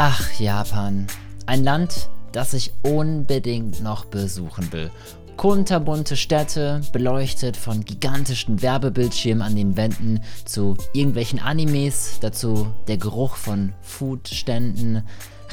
[0.00, 1.08] Ach, Japan.
[1.46, 4.92] Ein Land, das ich unbedingt noch besuchen will.
[5.36, 13.34] Kunterbunte Städte, beleuchtet von gigantischen Werbebildschirmen an den Wänden zu irgendwelchen Animes, dazu der Geruch
[13.34, 15.02] von Foodständen,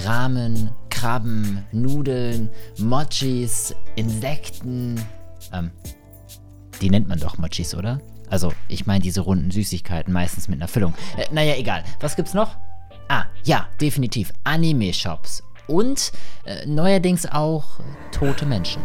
[0.04, 5.02] Ramen, Krabben, Nudeln, Mochis, Insekten.
[5.54, 5.71] Ähm,
[6.82, 8.00] die nennt man doch Mochis, oder?
[8.30, 10.93] Also, ich meine diese runden Süßigkeiten, meistens mit einer Füllung.
[11.18, 11.84] Äh, naja, egal.
[12.00, 12.57] Was gibt's noch?
[13.08, 14.32] Ah, ja, definitiv.
[14.44, 15.44] Anime-Shops.
[15.68, 16.12] Und
[16.45, 17.80] äh, neuerdings auch
[18.12, 18.81] tote Menschen.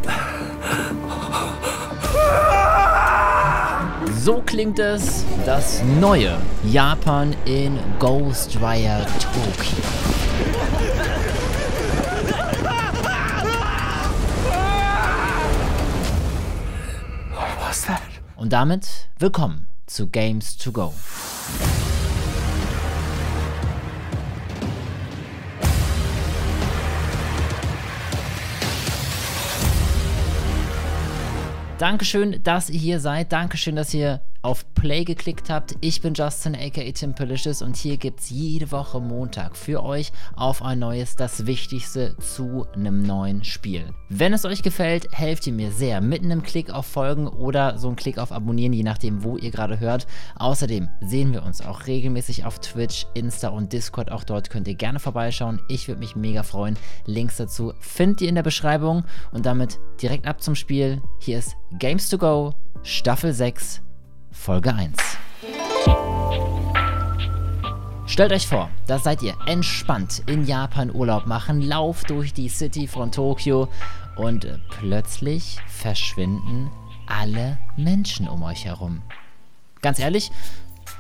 [4.18, 9.84] So klingt es, das neue Japan in Ghostwire Tokyo.
[18.36, 20.94] Und damit willkommen zu Games to Go.
[31.80, 33.32] Dankeschön, dass ihr hier seid.
[33.32, 35.76] Dankeschön, dass ihr auf Play geklickt habt.
[35.80, 40.62] Ich bin Justin, aka Timpelicious und hier gibt es jede Woche Montag für euch auf
[40.62, 43.92] ein neues, das Wichtigste zu einem neuen Spiel.
[44.08, 47.88] Wenn es euch gefällt, helft ihr mir sehr mit einem Klick auf Folgen oder so
[47.88, 50.06] einem Klick auf Abonnieren, je nachdem, wo ihr gerade hört.
[50.36, 54.10] Außerdem sehen wir uns auch regelmäßig auf Twitch, Insta und Discord.
[54.10, 55.60] Auch dort könnt ihr gerne vorbeischauen.
[55.68, 56.78] Ich würde mich mega freuen.
[57.04, 61.02] Links dazu findet ihr in der Beschreibung und damit direkt ab zum Spiel.
[61.20, 63.82] Hier ist Games to Go, Staffel 6.
[64.32, 64.96] Folge 1.
[68.06, 72.86] Stellt euch vor, da seid ihr entspannt in Japan Urlaub machen, lauft durch die City
[72.86, 73.68] von Tokio
[74.16, 76.70] und äh, plötzlich verschwinden
[77.06, 79.02] alle Menschen um euch herum.
[79.80, 80.30] Ganz ehrlich,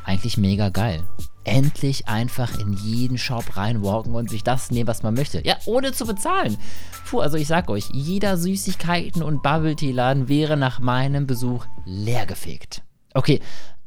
[0.04, 1.02] eigentlich mega geil.
[1.44, 5.44] Endlich einfach in jeden Shop reinwalken und sich das nehmen, was man möchte.
[5.44, 6.58] Ja, ohne zu bezahlen.
[7.06, 12.82] Puh, also ich sag euch, jeder Süßigkeiten- und Bubble-Tea-Laden wäre nach meinem Besuch leergefegt.
[13.14, 13.40] Okay,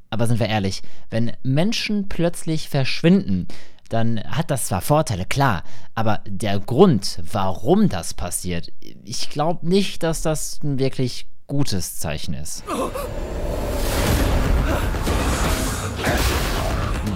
[0.10, 3.48] aber sind wir ehrlich, wenn Menschen plötzlich verschwinden,
[3.90, 5.64] dann hat das zwar Vorteile, klar,
[5.96, 8.72] aber der Grund, warum das passiert,
[9.04, 12.64] ich glaube nicht, dass das ein wirklich gutes Zeichen ist.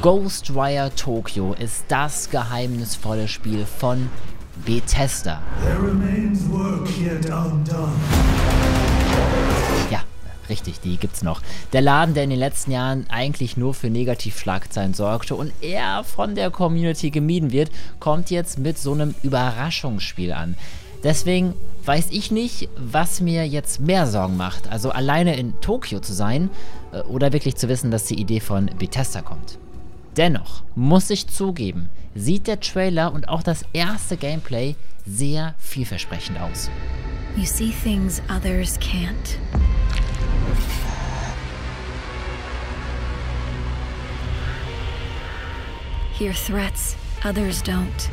[0.02, 4.10] Ghostwire Tokyo ist das geheimnisvolle Spiel von
[4.66, 5.42] Bethesda.
[5.64, 8.17] There remains work yet undone.
[10.50, 11.42] Richtig, die gibt's noch.
[11.74, 16.36] Der Laden, der in den letzten Jahren eigentlich nur für Negativschlagzeilen sorgte und eher von
[16.36, 17.70] der Community gemieden wird,
[18.00, 20.56] kommt jetzt mit so einem Überraschungsspiel an.
[21.04, 21.54] Deswegen
[21.86, 24.68] weiß ich nicht, was mir jetzt mehr Sorgen macht.
[24.70, 26.50] Also alleine in Tokio zu sein
[26.92, 29.58] äh, oder wirklich zu wissen, dass die Idee von Bethesda kommt.
[30.18, 34.76] Dennoch muss ich zugeben, sieht der Trailer und auch das erste Gameplay
[35.06, 36.70] sehr vielversprechend aus.
[37.38, 39.38] You see things others can't.
[46.18, 48.10] Hear threats others don't.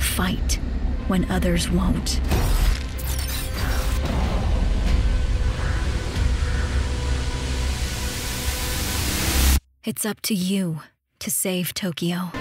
[0.00, 0.58] Fight
[1.06, 2.20] when others won't.
[9.84, 10.80] It's up to you
[11.20, 12.32] to save Tokyo.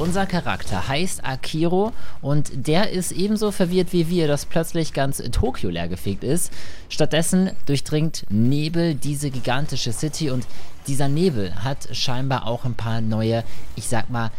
[0.00, 5.68] Unser Charakter heißt Akiro und der ist ebenso verwirrt wie wir, dass plötzlich ganz Tokio
[5.68, 6.54] leergefegt ist.
[6.88, 10.46] Stattdessen durchdringt Nebel diese gigantische City und
[10.86, 13.44] dieser Nebel hat scheinbar auch ein paar neue,
[13.76, 14.30] ich sag mal,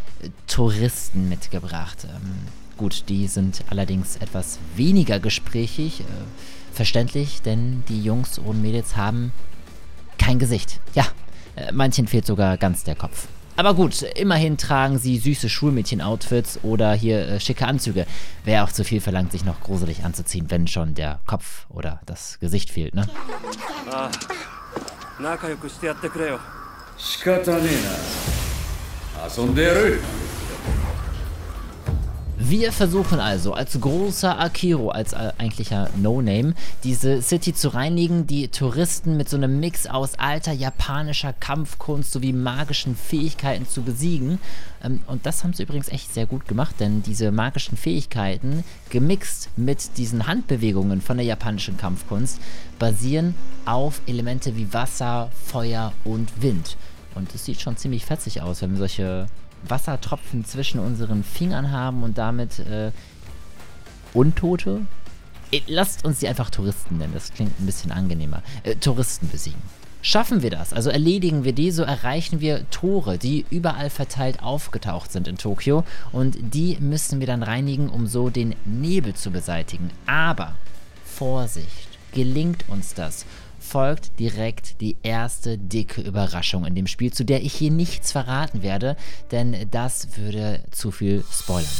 [0.48, 2.08] Touristen mitgebracht.
[2.12, 6.04] Ähm, gut, die sind allerdings etwas weniger gesprächig, äh,
[6.72, 9.32] verständlich, denn die Jungs und Mädels haben
[10.18, 10.80] kein Gesicht.
[10.96, 11.06] Ja,
[11.54, 13.28] äh, manchen fehlt sogar ganz der Kopf.
[13.55, 18.05] Aber gut, immerhin tragen sie süße Schulmädchen-Outfits oder hier äh, schicke Anzüge.
[18.45, 22.39] Wäre auch zu viel verlangt, sich noch gruselig anzuziehen, wenn schon der Kopf oder das
[22.39, 23.07] Gesicht fehlt, ne?
[25.19, 26.39] 仲良くしてやってくれよ
[26.95, 27.63] 仕方ね
[29.15, 29.99] えな遊んでやる
[32.44, 38.48] Wir versuchen also als großer Akiro, als äh, eigentlicher No-Name, diese City zu reinigen, die
[38.48, 44.40] Touristen mit so einem Mix aus alter japanischer Kampfkunst sowie magischen Fähigkeiten zu besiegen.
[44.82, 49.50] Ähm, und das haben sie übrigens echt sehr gut gemacht, denn diese magischen Fähigkeiten, gemixt
[49.56, 52.40] mit diesen Handbewegungen von der japanischen Kampfkunst,
[52.80, 53.36] basieren
[53.66, 56.76] auf Elemente wie Wasser, Feuer und Wind.
[57.14, 59.26] Und es sieht schon ziemlich fetzig aus, wenn wir solche
[59.68, 62.90] Wassertropfen zwischen unseren Fingern haben und damit äh,
[64.14, 64.82] Untote
[65.66, 68.42] lasst uns sie einfach Touristen nennen, das klingt ein bisschen angenehmer.
[68.62, 69.60] Äh, Touristen besiegen.
[70.04, 75.12] Schaffen wir das, also erledigen wir die, so erreichen wir Tore, die überall verteilt aufgetaucht
[75.12, 79.90] sind in Tokio und die müssen wir dann reinigen, um so den Nebel zu beseitigen.
[80.06, 80.56] Aber
[81.04, 83.26] Vorsicht, gelingt uns das,
[83.62, 88.62] folgt direkt die erste dicke Überraschung in dem Spiel, zu der ich hier nichts verraten
[88.62, 88.96] werde,
[89.30, 91.70] denn das würde zu viel spoilern.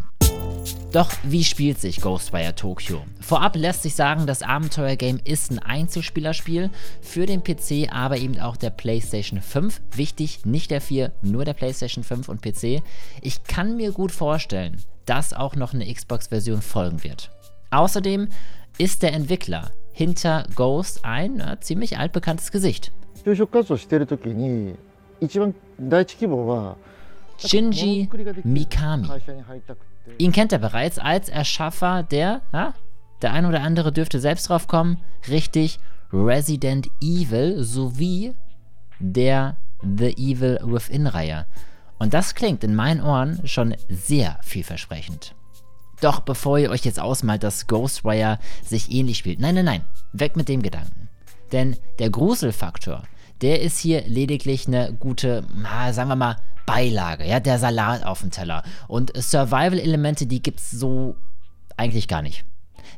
[0.93, 3.03] Doch wie spielt sich Ghostwire Tokyo?
[3.21, 6.71] Vorab lässt sich sagen, das Abenteuergame ist ein Einzelspielerspiel
[7.01, 9.81] für den PC, aber eben auch der PlayStation 5.
[9.95, 12.83] Wichtig, nicht der 4, nur der PlayStation 5 und PC.
[13.23, 14.77] Ich kann mir gut vorstellen,
[15.07, 17.31] dass auch noch eine Xbox-Version folgen wird.
[17.71, 18.29] Außerdem
[18.77, 22.93] ist der Entwickler hinter Ghost ein ja, ziemlich altbekanntes Gesicht.
[27.39, 28.09] Shinji
[28.45, 29.09] Mikami.
[30.19, 32.75] Ihn kennt er bereits als Erschaffer der, ja,
[33.23, 34.99] der ein oder andere dürfte selbst drauf kommen,
[35.29, 35.79] richtig
[36.13, 38.35] Resident Evil sowie
[38.99, 41.47] der The Evil Within-Reihe.
[41.99, 45.35] Und das klingt in meinen Ohren schon sehr vielversprechend.
[46.03, 50.37] Doch bevor ihr euch jetzt ausmalt, dass Ghostwire sich ähnlich spielt, nein, nein, nein, weg
[50.37, 51.09] mit dem Gedanken.
[51.53, 53.05] Denn der Gruselfaktor,
[53.41, 55.45] der ist hier lediglich eine gute,
[55.93, 58.65] sagen wir mal, Beilage, ja, der Salat auf dem Teller.
[58.89, 61.15] Und Survival-Elemente, die gibt es so
[61.77, 62.45] eigentlich gar nicht.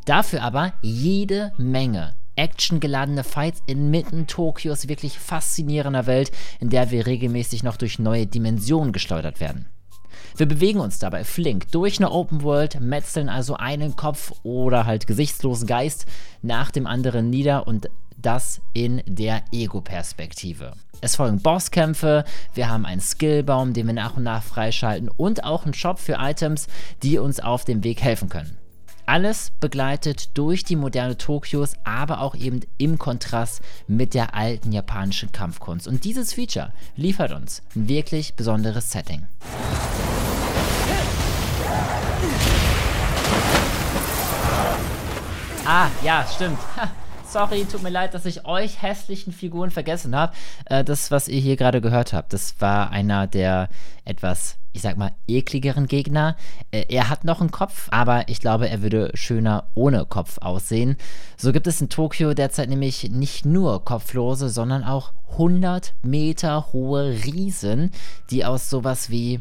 [0.07, 7.62] Dafür aber jede Menge actiongeladene Fights inmitten Tokios wirklich faszinierender Welt, in der wir regelmäßig
[7.62, 9.67] noch durch neue Dimensionen geschleudert werden.
[10.37, 15.06] Wir bewegen uns dabei flink durch eine Open World, metzeln also einen Kopf oder halt
[15.06, 16.06] gesichtslosen Geist
[16.43, 20.72] nach dem anderen nieder und das in der Ego-Perspektive.
[21.00, 22.25] Es folgen Bosskämpfe,
[22.55, 26.16] wir haben einen Skillbaum, den wir nach und nach freischalten und auch einen Shop für
[26.19, 26.66] Items,
[27.02, 28.56] die uns auf dem Weg helfen können.
[29.06, 35.31] Alles begleitet durch die moderne Tokios, aber auch eben im Kontrast mit der alten japanischen
[35.31, 35.87] Kampfkunst.
[35.87, 39.26] Und dieses Feature liefert uns ein wirklich besonderes Setting.
[45.67, 46.59] Ah, ja, stimmt.
[47.35, 50.33] sorry, tut mir leid, dass ich euch hässlichen Figuren vergessen habe.
[50.67, 53.69] Äh, das, was ihr hier gerade gehört habt, das war einer der
[54.05, 56.37] etwas, ich sag mal, ekligeren Gegner.
[56.71, 60.97] Äh, er hat noch einen Kopf, aber ich glaube, er würde schöner ohne Kopf aussehen.
[61.37, 67.11] So gibt es in Tokio derzeit nämlich nicht nur Kopflose, sondern auch 100 Meter hohe
[67.25, 67.91] Riesen,
[68.31, 69.41] die aus sowas wie,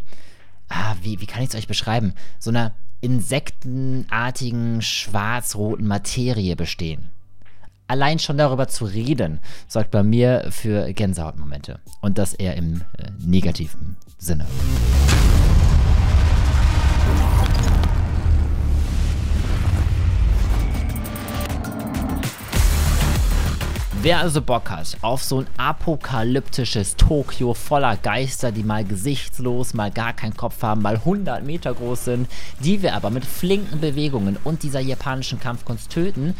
[0.73, 2.13] ah, wie, wie kann ich es euch beschreiben?
[2.39, 7.09] So einer insektenartigen schwarz-roten Materie bestehen
[7.87, 11.79] allein schon darüber zu reden, sorgt bei mir für Gänsehautmomente.
[12.01, 14.47] Und das eher im äh, negativen Sinne.
[24.03, 29.91] Wer also Bock hat auf so ein apokalyptisches Tokio voller Geister, die mal gesichtslos, mal
[29.91, 32.27] gar keinen Kopf haben, mal 100 Meter groß sind,
[32.59, 36.35] die wir aber mit flinken Bewegungen und dieser japanischen Kampfkunst töten,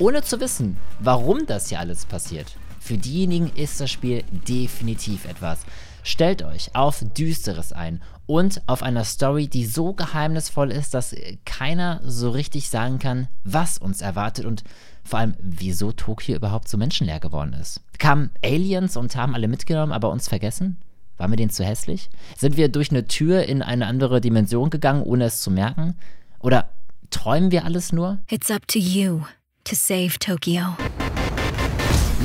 [0.00, 2.56] ohne zu wissen, warum das hier alles passiert.
[2.80, 5.60] Für diejenigen ist das Spiel definitiv etwas.
[6.06, 11.16] Stellt euch auf Düsteres ein und auf einer Story, die so geheimnisvoll ist, dass
[11.46, 14.64] keiner so richtig sagen kann, was uns erwartet und
[15.02, 17.80] vor allem, wieso Tokio überhaupt so menschenleer geworden ist.
[17.98, 20.76] Kamen Aliens und haben alle mitgenommen, aber uns vergessen?
[21.16, 22.10] Waren wir denen zu hässlich?
[22.36, 25.96] Sind wir durch eine Tür in eine andere Dimension gegangen, ohne es zu merken?
[26.38, 26.68] Oder
[27.08, 28.18] träumen wir alles nur?
[28.28, 29.22] It's up to you
[29.64, 30.76] to save Tokyo.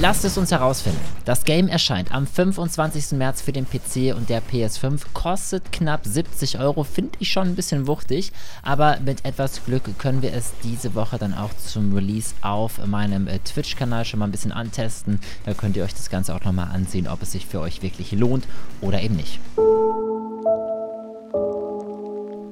[0.01, 1.01] Lasst es uns herausfinden.
[1.25, 3.17] Das Game erscheint am 25.
[3.17, 7.55] März für den PC und der PS5, kostet knapp 70 Euro, finde ich schon ein
[7.55, 8.31] bisschen wuchtig,
[8.63, 13.27] aber mit etwas Glück können wir es diese Woche dann auch zum Release auf meinem
[13.27, 15.19] äh, Twitch-Kanal schon mal ein bisschen antesten.
[15.45, 18.13] Da könnt ihr euch das Ganze auch nochmal ansehen, ob es sich für euch wirklich
[18.13, 18.47] lohnt
[18.79, 19.41] oder eben nicht.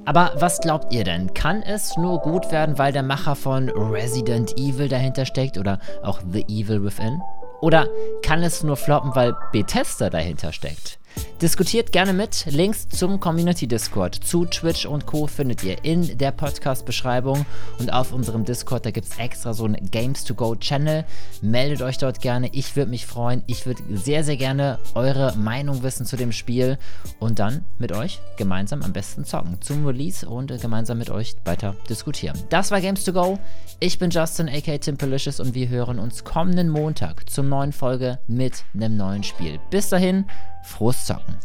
[0.03, 1.33] Aber was glaubt ihr denn?
[1.33, 6.21] Kann es nur gut werden, weil der Macher von Resident Evil dahinter steckt oder auch
[6.31, 7.21] The Evil Within?
[7.61, 7.87] Oder
[8.21, 10.99] kann es nur floppen, weil Bethesda dahinter steckt?
[11.41, 12.45] Diskutiert gerne mit.
[12.47, 15.27] Links zum Community Discord, zu Twitch und Co.
[15.27, 17.45] findet ihr in der Podcast-Beschreibung.
[17.77, 21.05] Und auf unserem Discord, da gibt es extra so einen Games to Go Channel.
[21.41, 22.49] Meldet euch dort gerne.
[22.53, 23.43] Ich würde mich freuen.
[23.45, 26.79] Ich würde sehr, sehr gerne eure Meinung wissen zu dem Spiel.
[27.19, 31.75] Und dann mit euch gemeinsam am besten zocken zum Release und gemeinsam mit euch weiter
[31.87, 32.37] diskutieren.
[32.49, 33.37] Das war Games to Go.
[33.79, 38.63] Ich bin Justin, aka Timpelicious, und wir hören uns kommenden Montag zur neuen Folge mit
[38.73, 39.59] einem neuen Spiel.
[39.69, 40.25] Bis dahin,
[40.63, 41.37] frohes Zocken.